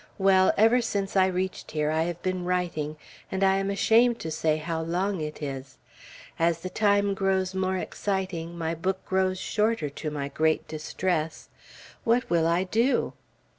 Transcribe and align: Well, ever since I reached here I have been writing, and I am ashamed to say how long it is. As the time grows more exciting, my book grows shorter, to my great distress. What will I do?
Well, 0.17 0.51
ever 0.57 0.81
since 0.81 1.15
I 1.15 1.27
reached 1.27 1.69
here 1.69 1.91
I 1.91 2.05
have 2.05 2.19
been 2.23 2.43
writing, 2.43 2.97
and 3.31 3.43
I 3.43 3.57
am 3.57 3.69
ashamed 3.69 4.17
to 4.21 4.31
say 4.31 4.57
how 4.57 4.81
long 4.81 5.21
it 5.21 5.43
is. 5.43 5.77
As 6.39 6.61
the 6.61 6.71
time 6.71 7.13
grows 7.13 7.53
more 7.53 7.77
exciting, 7.77 8.57
my 8.57 8.73
book 8.73 9.05
grows 9.05 9.37
shorter, 9.37 9.89
to 9.89 10.09
my 10.09 10.27
great 10.27 10.67
distress. 10.67 11.49
What 12.03 12.31
will 12.31 12.47
I 12.47 12.63
do? 12.63 13.13